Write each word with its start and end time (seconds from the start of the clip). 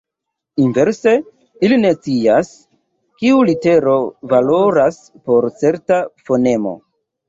Inverse, 0.63 1.13
ili 1.67 1.77
ne 1.83 1.91
scias, 1.99 2.51
kiu 3.21 3.45
litero 3.53 3.97
valoras 4.35 5.01
por 5.31 5.53
certa 5.65 6.05
fonemo. 6.29 6.79